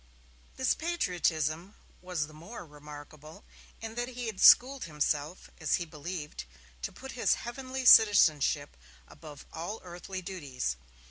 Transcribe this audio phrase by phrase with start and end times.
[0.55, 3.43] This patriotism was the more remarkable,
[3.81, 6.45] in that he had schooled himself, as he believed,
[6.81, 8.77] to put his 'heavenly citizenship'
[9.07, 10.75] above all earthly duties.